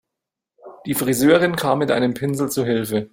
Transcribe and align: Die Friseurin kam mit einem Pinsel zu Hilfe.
Die 0.87 0.95
Friseurin 0.95 1.55
kam 1.55 1.77
mit 1.77 1.91
einem 1.91 2.15
Pinsel 2.15 2.49
zu 2.49 2.65
Hilfe. 2.65 3.09